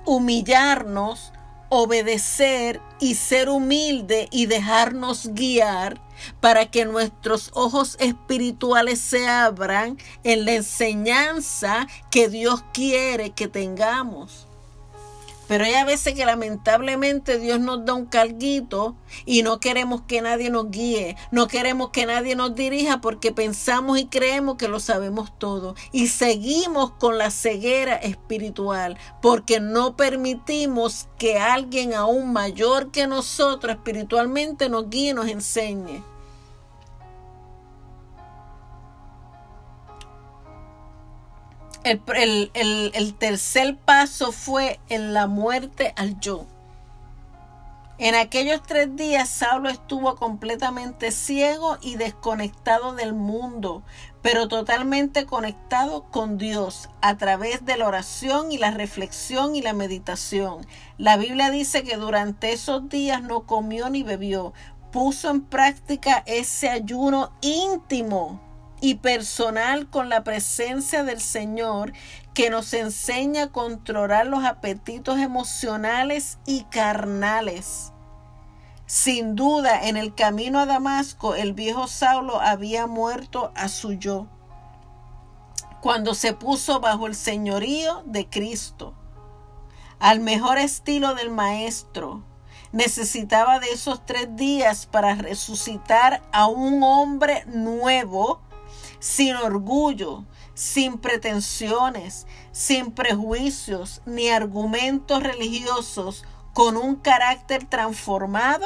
humillarnos, 0.04 1.32
obedecer 1.70 2.82
y 3.00 3.16
ser 3.16 3.48
humilde 3.48 4.28
y 4.32 4.48
dejarnos 4.48 5.30
guiar 5.30 6.02
para 6.42 6.66
que 6.66 6.84
nuestros 6.84 7.52
ojos 7.54 7.96
espirituales 8.02 9.00
se 9.00 9.30
abran 9.30 9.98
en 10.26 10.44
la 10.44 10.56
enseñanza 10.56 11.88
que 12.12 12.28
Dios 12.28 12.66
quiere 12.74 13.30
que 13.30 13.48
tengamos. 13.48 14.50
Pero 15.48 15.64
hay 15.64 15.74
a 15.76 15.86
veces 15.86 16.14
que 16.14 16.26
lamentablemente 16.26 17.40
Dios 17.40 17.60
nos 17.60 17.86
da 17.86 17.94
un 17.94 18.06
carguito 18.06 18.96
y 19.26 19.44
no 19.44 19.60
queremos 19.60 20.02
que 20.02 20.22
nadie 20.22 20.50
nos 20.50 20.72
guíe, 20.72 21.16
no 21.32 21.48
queremos 21.48 21.90
que 21.92 22.06
nadie 22.06 22.36
nos 22.36 22.56
dirija 22.56 23.02
porque 23.02 23.32
pensamos 23.32 24.00
y 24.00 24.08
creemos 24.08 24.58
que 24.58 24.68
lo 24.68 24.80
sabemos 24.80 25.38
todo. 25.38 25.76
Y 25.92 26.08
seguimos 26.08 26.92
con 26.92 27.18
la 27.18 27.32
ceguera 27.32 27.96
espiritual 27.96 28.98
porque 29.22 29.60
no 29.60 29.96
permitimos 29.96 31.08
que 31.20 31.38
alguien 31.38 31.94
aún 31.94 32.34
mayor 32.34 32.92
que 32.92 33.08
nosotros 33.08 33.76
espiritualmente 33.76 34.70
nos 34.70 34.90
guíe 34.90 35.12
y 35.12 35.14
nos 35.14 35.28
enseñe. 35.28 36.15
El, 41.86 43.14
tercer 43.20 43.78
paso 43.78 44.32
fue 44.32 44.80
en 44.90 45.14
la 45.14 45.28
muerte 45.28 45.94
al 45.96 46.20
yo. 46.20 46.48
En 48.00 48.16
aquellos 48.16 48.64
tres 48.64 48.96
días 48.96 49.30
Saulo 49.30 49.70
estuvo 49.70 50.16
completamente 50.16 51.12
ciego 51.12 51.78
y 51.82 51.96
desconectado 51.98 52.94
del 52.96 53.14
mundo, 53.14 53.84
pero 54.24 54.48
totalmente 54.48 55.28
conectado 55.28 56.06
con 56.06 56.40
Dios 56.40 56.90
a 57.02 57.18
través 57.18 57.64
de 57.66 57.78
la 57.78 57.88
oración 57.88 58.52
y 58.52 58.58
la 58.58 58.72
reflexión 58.72 59.56
y 59.56 59.62
la 59.62 59.74
meditación. 59.74 60.66
La 60.98 61.18
Biblia 61.18 61.52
dice 61.52 61.84
que 61.84 61.98
durante 61.98 62.52
esos 62.52 62.90
días 62.90 63.22
no 63.22 63.42
comió 63.42 63.92
ni 63.92 64.02
bebió, 64.02 64.54
puso 64.92 65.30
en 65.30 65.42
práctica 65.42 66.24
ese 66.26 66.68
ayuno 66.68 67.32
íntimo 67.42 68.42
y 68.86 68.94
personal 68.94 69.90
con 69.90 70.10
la 70.10 70.24
presencia 70.24 71.04
del 71.04 71.20
Señor 71.20 71.92
que 72.36 72.52
nos 72.52 72.72
enseña 72.76 73.46
a 73.46 73.52
controlar 73.52 74.28
los 74.28 74.46
apetitos 74.46 75.18
emocionales 75.18 76.38
y 76.46 76.66
carnales. 76.66 77.94
Sin 78.86 79.34
duda, 79.34 79.88
en 79.88 79.98
el 79.98 80.14
camino 80.14 80.60
a 80.60 80.68
Damasco, 80.68 81.34
el 81.34 81.54
viejo 81.54 81.88
Saulo 81.88 82.40
había 82.40 82.86
muerto 82.86 83.52
a 83.56 83.70
su 83.70 83.94
yo, 83.94 84.28
cuando 85.82 86.14
se 86.14 86.34
puso 86.34 86.80
bajo 86.80 87.08
el 87.08 87.16
señorío 87.16 88.04
de 88.06 88.30
Cristo, 88.30 88.94
al 89.98 90.20
mejor 90.20 90.60
estilo 90.60 91.16
del 91.16 91.32
Maestro. 91.32 92.24
Necesitaba 92.72 93.60
de 93.60 93.72
esos 93.72 94.06
tres 94.06 94.36
días 94.36 94.86
para 94.86 95.16
resucitar 95.16 96.22
a 96.32 96.46
un 96.46 96.84
hombre 96.84 97.46
nuevo 97.48 98.45
sin 99.06 99.36
orgullo, 99.36 100.26
sin 100.56 100.98
pretensiones, 100.98 102.26
sin 102.52 102.92
prejuicios 102.92 104.02
ni 104.08 104.30
argumentos 104.30 105.22
religiosos, 105.22 106.24
con 106.54 106.76
un 106.76 106.96
carácter 106.96 107.66
transformado 107.66 108.66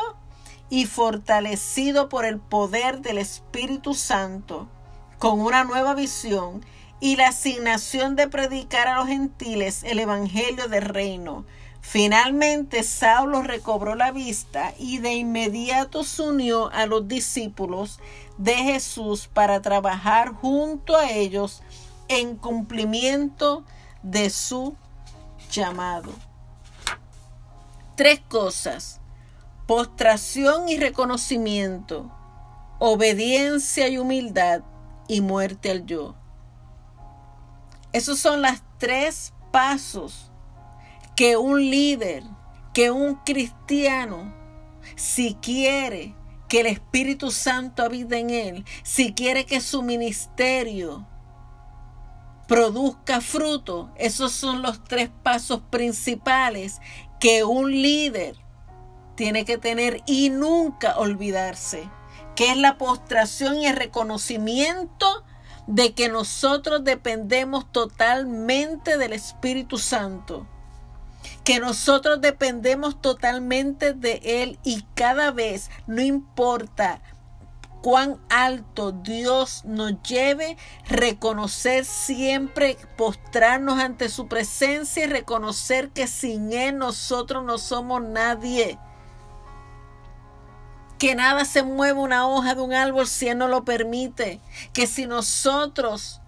y 0.70 0.86
fortalecido 0.86 2.08
por 2.08 2.24
el 2.24 2.40
poder 2.40 3.02
del 3.02 3.18
Espíritu 3.18 3.94
Santo, 3.94 4.70
con 5.18 5.42
una 5.42 5.66
nueva 5.66 5.94
visión 5.94 6.66
y 7.02 7.18
la 7.18 7.28
asignación 7.28 8.16
de 8.16 8.30
predicar 8.30 8.88
a 8.88 8.96
los 8.96 9.08
gentiles 9.08 9.84
el 9.84 10.00
Evangelio 10.00 10.70
del 10.70 10.86
reino, 10.86 11.44
Finalmente 11.82 12.84
Saulo 12.84 13.42
recobró 13.42 13.96
la 13.96 14.12
vista 14.12 14.74
y 14.78 15.00
de 15.00 15.14
inmediato 15.14 16.04
se 16.04 16.22
unió 16.22 16.70
a 16.72 16.86
los 16.86 17.08
discípulos 17.08 18.00
de 18.38 18.56
Jesús 18.56 19.28
para 19.28 19.62
trabajar 19.62 20.34
junto 20.34 20.96
a 20.96 21.10
ellos 21.10 21.64
en 22.08 22.36
cumplimiento 22.36 23.64
de 24.04 24.30
su 24.30 24.76
llamado. 25.52 26.12
Tres 27.96 28.22
cosas. 28.28 29.00
Postración 29.66 30.68
y 30.68 30.78
reconocimiento, 30.78 32.12
obediencia 32.80 33.88
y 33.88 34.00
humildad 34.00 34.62
y 35.08 35.22
muerte 35.22 35.70
al 35.70 35.86
yo. 35.86 36.16
Esos 37.94 38.20
son 38.20 38.42
los 38.42 38.64
tres 38.80 39.34
pasos 39.52 40.29
que 41.20 41.36
un 41.36 41.70
líder, 41.70 42.24
que 42.74 42.92
un 42.92 43.16
cristiano, 43.16 44.34
si 44.96 45.34
quiere 45.34 46.16
que 46.48 46.62
el 46.62 46.68
Espíritu 46.68 47.30
Santo 47.30 47.84
habite 47.84 48.20
en 48.20 48.30
él, 48.30 48.66
si 48.84 49.14
quiere 49.14 49.46
que 49.46 49.60
su 49.60 49.84
ministerio 49.84 51.06
produzca 52.48 53.20
fruto, 53.20 53.92
esos 53.98 54.32
son 54.32 54.62
los 54.62 54.82
tres 54.86 55.10
pasos 55.22 55.60
principales 55.70 56.80
que 57.20 57.44
un 57.44 57.70
líder 57.70 58.38
tiene 59.16 59.44
que 59.44 59.58
tener 59.58 60.02
y 60.06 60.30
nunca 60.30 60.98
olvidarse, 60.98 61.90
que 62.38 62.50
es 62.52 62.56
la 62.56 62.78
postración 62.78 63.60
y 63.60 63.66
el 63.66 63.76
reconocimiento 63.76 65.26
de 65.68 65.94
que 65.94 66.08
nosotros 66.08 66.86
dependemos 66.86 67.70
totalmente 67.74 68.98
del 68.98 69.12
Espíritu 69.12 69.78
Santo, 69.78 70.48
que 71.50 71.60
nosotros 71.60 72.22
dependemos 72.22 73.02
totalmente 73.02 73.94
de 73.94 74.22
Él 74.24 74.60
y 74.64 74.84
cada 74.94 75.32
vez, 75.32 75.72
no 75.88 76.00
importa 76.00 77.02
cuán 77.82 78.20
alto 78.30 78.92
Dios 78.92 79.66
nos 79.66 80.00
lleve, 80.04 80.58
reconocer 80.88 81.86
siempre, 81.86 82.78
postrarnos 82.96 83.80
ante 83.80 84.10
su 84.10 84.28
presencia 84.28 85.06
y 85.06 85.08
reconocer 85.08 85.90
que 85.90 86.06
sin 86.06 86.54
Él 86.54 86.78
nosotros 86.78 87.44
no 87.44 87.58
somos 87.58 88.04
nadie. 88.04 88.78
Que 91.00 91.16
nada 91.16 91.46
se 91.46 91.64
mueva 91.64 92.00
una 92.00 92.28
hoja 92.28 92.54
de 92.54 92.62
un 92.62 92.74
árbol 92.74 93.08
si 93.08 93.28
Él 93.28 93.40
no 93.40 93.48
lo 93.48 93.66
permite. 93.66 94.40
Que 94.72 94.86
si 94.86 95.08
nosotros, 95.08 96.22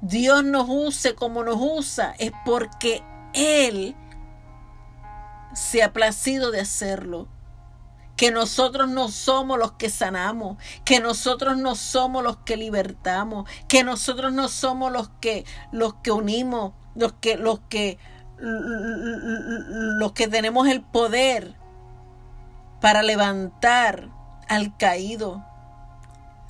Dios 0.00 0.42
nos 0.42 0.66
use 0.68 1.14
como 1.14 1.44
nos 1.44 1.58
usa, 1.60 2.16
es 2.18 2.32
porque 2.44 3.04
Él 3.34 3.96
se 5.54 5.82
ha 5.82 5.92
placido 5.92 6.50
de 6.50 6.60
hacerlo 6.60 7.28
que 8.16 8.30
nosotros 8.30 8.88
no 8.88 9.08
somos 9.08 9.58
los 9.58 9.72
que 9.72 9.90
sanamos, 9.90 10.56
que 10.84 11.00
nosotros 11.00 11.56
no 11.56 11.74
somos 11.74 12.22
los 12.22 12.36
que 12.38 12.56
libertamos, 12.56 13.48
que 13.68 13.84
nosotros 13.84 14.32
no 14.32 14.48
somos 14.48 14.92
los 14.92 15.08
que 15.20 15.44
los 15.72 15.94
que 15.94 16.12
unimos, 16.12 16.72
los 16.94 17.14
que 17.14 17.36
los 17.36 17.60
que 17.68 17.98
los 18.38 20.12
que 20.12 20.28
tenemos 20.28 20.68
el 20.68 20.82
poder 20.82 21.54
para 22.80 23.02
levantar 23.02 24.08
al 24.48 24.76
caído. 24.76 25.44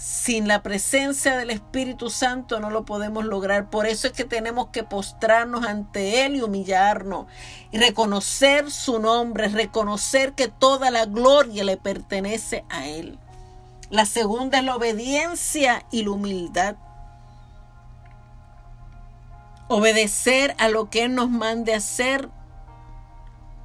Sin 0.03 0.49
la 0.49 0.65
presencia 0.65 1.37
del 1.37 1.51
Espíritu 1.51 2.11
Santo 2.11 2.59
no 2.59 2.71
lo 2.71 2.85
podemos 2.85 3.25
lograr. 3.25 3.71
Por 3.71 3.87
eso 3.87 4.09
es 4.09 4.13
que 4.13 4.25
tenemos 4.25 4.67
que 4.71 4.83
postrarnos 4.83 5.65
ante 5.65 6.27
Él 6.27 6.35
y 6.35 6.43
humillarnos. 6.43 7.27
Y 7.71 7.79
reconocer 7.79 8.73
su 8.73 8.99
nombre, 8.99 9.47
reconocer 9.47 10.33
que 10.33 10.49
toda 10.49 10.91
la 10.91 11.05
gloria 11.05 11.63
le 11.63 11.77
pertenece 11.77 12.65
a 12.69 12.89
Él. 12.89 13.21
La 13.91 14.05
segunda 14.05 14.59
es 14.59 14.65
la 14.65 14.75
obediencia 14.75 15.87
y 15.93 16.03
la 16.03 16.11
humildad. 16.11 16.75
Obedecer 19.69 20.57
a 20.59 20.69
lo 20.69 20.91
que 20.91 21.05
Él 21.05 21.15
nos 21.15 21.31
mande 21.31 21.75
hacer 21.75 22.29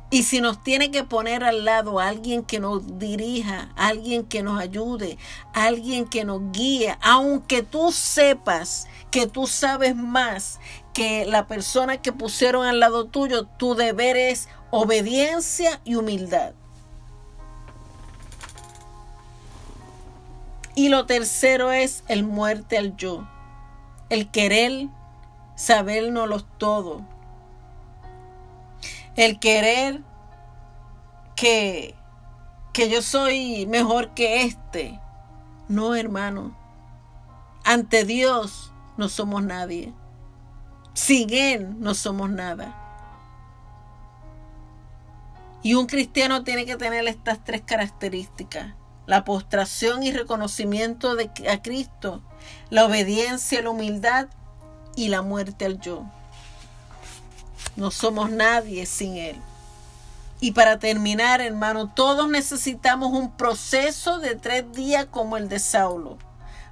y 0.10 0.24
si 0.24 0.39
nos 0.39 0.63
tiene 0.63 0.89
que 0.89 1.04
poner 1.04 1.43
al 1.43 1.65
lado 1.65 2.00
alguien 2.00 2.43
que 2.43 2.60
nos 2.60 2.98
dirija, 2.98 3.70
alguien 3.76 4.24
que 4.24 4.41
nos 4.41 4.60
ayude, 4.60 5.17
alguien 5.54 6.08
que 6.08 6.24
nos 6.24 6.41
guíe, 6.52 6.98
aunque 7.02 7.62
tú 7.62 7.91
sepas 7.91 8.88
que 9.12 9.28
tú 9.28 9.48
sabes 9.48 9.96
más 9.96 10.60
que 10.93 11.26
la 11.26 11.48
persona 11.48 11.98
que 11.98 12.13
pusieron 12.13 12.65
al 12.65 12.80
lado 12.80 13.06
tuyo, 13.06 13.46
tu 13.58 13.76
deber 13.76 14.15
es 14.15 14.48
obediencia 14.72 15.82
y 15.84 15.96
humildad. 15.96 16.54
Y 20.74 20.89
lo 20.89 21.06
tercero 21.06 21.72
es 21.72 22.04
el 22.08 22.24
muerte 22.24 22.78
al 22.78 22.96
yo, 22.96 23.28
el 24.10 24.30
querer 24.32 24.88
sabernos 25.56 26.46
todo 26.58 27.16
el 29.17 29.39
querer 29.39 30.01
que, 31.36 31.95
que 32.71 32.89
yo 32.89 33.01
soy 33.01 33.65
mejor 33.65 34.13
que 34.13 34.43
este. 34.43 35.01
No, 35.67 35.95
hermano. 35.95 36.56
Ante 37.65 38.06
Dios 38.06 38.71
no 38.95 39.10
somos 39.10 39.43
nadie. 39.43 39.93
Sin 40.93 41.34
Él 41.34 41.80
no 41.80 41.93
somos 41.93 42.30
nada. 42.30 42.84
Y 45.63 45.73
un 45.73 45.88
cristiano 45.88 46.43
tiene 46.43 46.65
que 46.65 46.77
tener 46.77 47.06
estas 47.08 47.43
tres 47.43 47.62
características. 47.65 48.73
La 49.08 49.25
postración 49.25 50.03
y 50.03 50.12
reconocimiento 50.12 51.15
de, 51.15 51.32
a 51.51 51.62
Cristo, 51.62 52.21
la 52.69 52.86
obediencia, 52.86 53.62
la 53.62 53.71
humildad 53.71 54.27
y 54.95 55.10
la 55.10 55.21
muerte 55.21 55.65
al 55.65 55.80
yo. 55.80 56.06
No 57.76 57.91
somos 57.91 58.30
nadie 58.30 58.86
sin 58.86 59.17
Él. 59.17 59.41
Y 60.39 60.52
para 60.52 60.78
terminar, 60.78 61.41
hermano, 61.41 61.89
todos 61.93 62.30
necesitamos 62.30 63.12
un 63.12 63.32
proceso 63.32 64.20
de 64.20 64.36
tres 64.36 64.72
días 64.72 65.08
como 65.10 65.38
el 65.38 65.50
de 65.50 65.60
Saulo, 65.60 66.17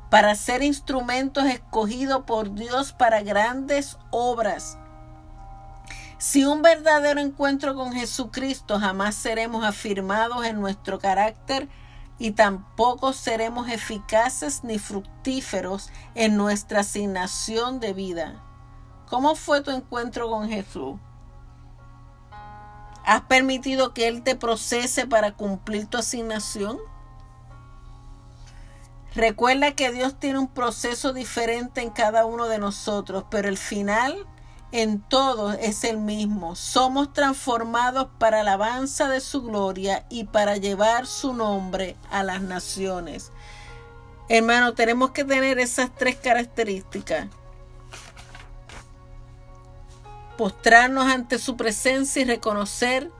para 0.09 0.35
ser 0.35 0.61
instrumentos 0.61 1.45
escogidos 1.45 2.23
por 2.25 2.53
Dios 2.53 2.93
para 2.93 3.23
grandes 3.23 3.97
obras. 4.11 4.77
Si 6.17 6.45
un 6.45 6.61
verdadero 6.61 7.19
encuentro 7.19 7.75
con 7.75 7.91
Jesucristo 7.91 8.79
jamás 8.79 9.15
seremos 9.15 9.65
afirmados 9.65 10.45
en 10.45 10.61
nuestro 10.61 10.99
carácter 10.99 11.67
y 12.17 12.31
tampoco 12.31 13.13
seremos 13.13 13.67
eficaces 13.69 14.63
ni 14.63 14.79
fructíferos 14.79 15.89
en 16.13 16.37
nuestra 16.37 16.81
asignación 16.81 17.79
de 17.79 17.93
vida. 17.93 18.41
¿Cómo 19.09 19.35
fue 19.35 19.61
tu 19.61 19.71
encuentro 19.71 20.29
con 20.29 20.49
Jesús? 20.49 20.95
¿Has 23.05 23.21
permitido 23.21 23.93
que 23.93 24.07
Él 24.07 24.23
te 24.23 24.35
procese 24.35 25.05
para 25.05 25.33
cumplir 25.33 25.85
tu 25.85 25.97
asignación? 25.97 26.79
Recuerda 29.13 29.73
que 29.73 29.91
Dios 29.91 30.15
tiene 30.19 30.39
un 30.39 30.47
proceso 30.47 31.13
diferente 31.13 31.81
en 31.81 31.91
cada 31.91 32.25
uno 32.25 32.47
de 32.47 32.57
nosotros, 32.57 33.25
pero 33.29 33.47
el 33.47 33.57
final 33.57 34.25
en 34.71 35.01
todos 35.01 35.55
es 35.61 35.83
el 35.83 35.97
mismo. 35.97 36.55
Somos 36.55 37.13
transformados 37.13 38.07
para 38.17 38.43
la 38.43 38.53
alabanza 38.53 39.07
de 39.07 39.21
su 39.21 39.43
gloria 39.43 40.05
y 40.09 40.25
para 40.25 40.57
llevar 40.57 41.05
su 41.05 41.33
nombre 41.33 41.95
a 42.09 42.23
las 42.23 42.41
naciones. 42.41 43.31
Hermano, 44.27 44.73
tenemos 44.73 45.11
que 45.11 45.23
tener 45.23 45.59
esas 45.59 45.91
tres 45.95 46.15
características 46.15 47.27
postrarnos 50.37 51.05
ante 51.05 51.39
su 51.39 51.57
presencia 51.57 52.21
y 52.21 52.25
reconocer 52.25 53.11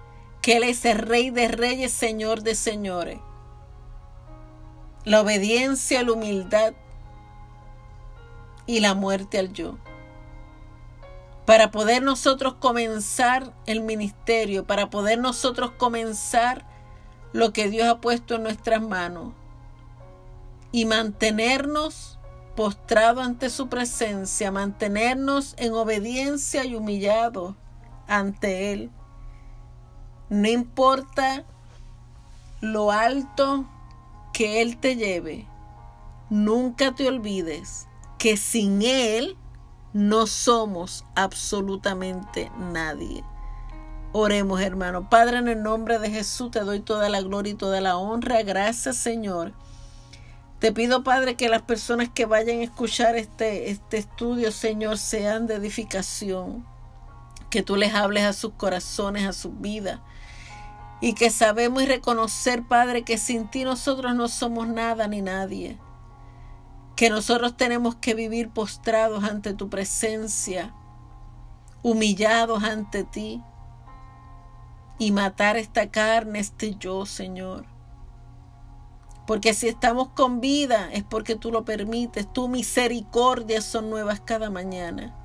que 0.42 0.58
Él 0.58 0.64
es 0.64 0.86
el 0.86 1.00
Rey 1.00 1.30
de 1.30 1.48
Reyes, 1.48 1.92
Señor 1.92 2.44
de 2.44 2.56
Señores. 2.56 3.20
La 5.04 5.22
obediencia, 5.22 6.04
la 6.04 6.14
humildad 6.14 6.74
y 8.66 8.80
la 8.80 8.94
muerte 8.94 9.40
al 9.40 9.54
yo. 9.54 9.78
Para 11.46 11.72
poder 11.72 12.02
nosotros 12.02 12.56
comenzar 12.56 13.54
el 13.68 13.82
ministerio, 13.82 14.66
para 14.66 14.90
poder 14.90 15.20
nosotros 15.20 15.72
comenzar 15.78 16.66
lo 17.34 17.54
que 17.54 17.70
Dios 17.70 17.88
ha 17.88 18.02
puesto 18.02 18.36
en 18.36 18.44
nuestras 18.44 18.82
manos 18.82 19.34
y 20.72 20.86
mantenernos 20.86 22.15
postrado 22.56 23.22
ante 23.22 23.50
su 23.50 23.68
presencia, 23.68 24.52
mantenernos 24.52 25.56
en 25.58 25.74
obediencia 25.74 26.64
y 26.66 26.76
humillado 26.76 27.56
ante 28.08 28.72
Él. 28.72 28.92
No 30.30 30.48
importa 30.48 31.44
lo 32.62 32.92
alto 32.92 33.66
que 34.34 34.62
Él 34.62 34.78
te 34.78 34.96
lleve, 34.96 35.48
nunca 36.30 36.96
te 36.96 37.08
olvides 37.08 37.88
que 38.18 38.38
sin 38.38 38.82
Él 38.82 39.38
no 39.94 40.28
somos 40.28 41.06
absolutamente 41.16 42.52
nadie. 42.58 43.24
Oremos, 44.12 44.62
hermano. 44.62 45.10
Padre, 45.10 45.40
en 45.40 45.50
el 45.50 45.62
nombre 45.62 46.00
de 46.00 46.10
Jesús 46.10 46.52
te 46.52 46.62
doy 46.62 46.80
toda 46.80 47.10
la 47.10 47.22
gloria 47.22 47.52
y 47.52 47.56
toda 47.56 47.82
la 47.82 47.98
honra. 47.98 48.44
Gracias, 48.44 48.96
Señor. 48.96 49.54
Te 50.66 50.72
pido, 50.72 51.04
Padre, 51.04 51.36
que 51.36 51.48
las 51.48 51.62
personas 51.62 52.10
que 52.10 52.26
vayan 52.26 52.62
a 52.62 52.64
escuchar 52.64 53.16
este, 53.18 53.70
este 53.70 54.00
estudio, 54.00 54.52
Señor, 54.52 54.98
sean 54.98 55.46
de 55.46 55.54
edificación. 55.54 56.66
Que 57.52 57.62
tú 57.62 57.76
les 57.76 57.94
hables 57.94 58.24
a 58.24 58.34
sus 58.34 58.54
corazones, 58.54 59.28
a 59.28 59.34
sus 59.34 59.62
vidas. 59.62 60.00
Y 61.02 61.14
que 61.14 61.30
sabemos 61.30 61.84
y 61.84 61.86
reconocer, 61.86 62.64
Padre, 62.64 63.04
que 63.04 63.20
sin 63.20 63.48
ti 63.48 63.64
nosotros 63.64 64.16
no 64.16 64.28
somos 64.28 64.68
nada 64.68 65.08
ni 65.08 65.22
nadie. 65.22 65.78
Que 66.96 67.12
nosotros 67.12 67.56
tenemos 67.56 67.94
que 67.94 68.16
vivir 68.16 68.50
postrados 68.50 69.24
ante 69.24 69.54
tu 69.54 69.70
presencia, 69.70 70.74
humillados 71.84 72.64
ante 72.64 73.04
ti 73.04 73.44
y 74.98 75.12
matar 75.12 75.58
esta 75.58 75.92
carne, 75.92 76.40
este 76.40 76.74
yo, 76.74 77.06
Señor. 77.06 77.75
Porque 79.26 79.54
si 79.54 79.68
estamos 79.68 80.10
con 80.10 80.40
vida 80.40 80.90
es 80.92 81.04
porque 81.04 81.36
tú 81.36 81.52
lo 81.52 81.66
permites. 81.66 82.32
Tu 82.32 82.48
misericordia 82.48 83.62
son 83.62 83.90
nuevas 83.90 84.20
cada 84.20 84.50
mañana. 84.50 85.16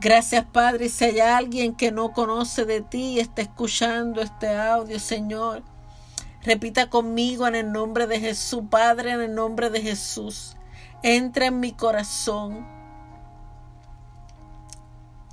Gracias, 0.00 0.44
Padre. 0.44 0.88
Si 0.88 1.04
hay 1.04 1.20
alguien 1.20 1.74
que 1.74 1.92
no 1.92 2.12
conoce 2.12 2.64
de 2.64 2.80
ti 2.80 3.12
y 3.14 3.20
está 3.20 3.40
escuchando 3.42 4.20
este 4.20 4.48
audio, 4.54 4.98
Señor, 4.98 5.62
repita 6.42 6.90
conmigo 6.90 7.46
en 7.46 7.54
el 7.54 7.72
nombre 7.72 8.06
de 8.06 8.18
Jesús, 8.18 8.64
Padre, 8.68 9.12
en 9.12 9.20
el 9.20 9.34
nombre 9.34 9.70
de 9.70 9.80
Jesús. 9.80 10.56
Entra 11.02 11.46
en 11.46 11.60
mi 11.60 11.72
corazón. 11.72 12.66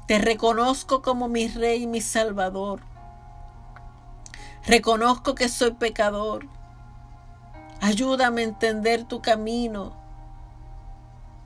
Te 0.08 0.20
reconozco 0.20 1.02
como 1.02 1.28
mi 1.28 1.48
Rey 1.48 1.84
y 1.84 1.88
mi 1.88 2.00
Salvador. 2.00 2.82
Reconozco 4.66 5.36
que 5.36 5.50
soy 5.50 5.72
pecador. 5.72 6.48
Ayúdame 7.82 8.42
a 8.42 8.46
entender 8.46 9.06
tu 9.06 9.22
camino. 9.22 9.94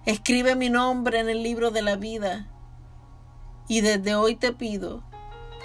Escribe 0.05 0.55
mi 0.55 0.69
nombre 0.69 1.19
en 1.19 1.29
el 1.29 1.43
libro 1.43 1.71
de 1.71 1.81
la 1.81 1.95
vida. 1.95 2.47
Y 3.67 3.81
desde 3.81 4.15
hoy 4.15 4.35
te 4.35 4.51
pido 4.51 5.03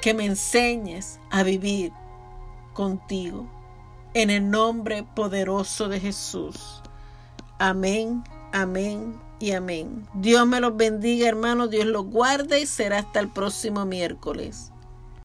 que 0.01 0.15
me 0.15 0.27
enseñes 0.27 1.21
a 1.31 1.43
vivir 1.43 1.93
contigo. 2.75 3.49
En 4.15 4.31
el 4.31 4.51
nombre 4.51 5.05
poderoso 5.15 5.89
de 5.89 6.01
Jesús. 6.01 6.83
Amén, 7.59 8.23
amén 8.53 9.19
y 9.41 9.53
amén. 9.53 10.07
Dios 10.15 10.47
me 10.47 10.61
los 10.61 10.77
bendiga, 10.77 11.29
hermanos. 11.29 11.71
Dios 11.71 11.87
los 11.87 12.05
guarde 12.07 12.61
y 12.61 12.67
será 12.67 12.99
hasta 12.99 13.21
el 13.21 13.29
próximo 13.29 13.85
miércoles. 13.85 14.71